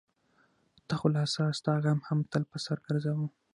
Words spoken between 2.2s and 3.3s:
تل په سر ګرځوم.